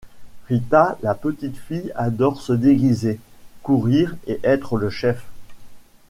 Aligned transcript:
Rita 0.49 0.97
la 1.03 1.13
petite 1.13 1.57
fille 1.57 1.91
adore 1.93 2.41
se 2.41 2.53
déguiser, 2.53 3.19
courir 3.61 4.15
et 4.25 4.39
être 4.43 4.77
le 4.77 4.89
chef. 4.89 5.23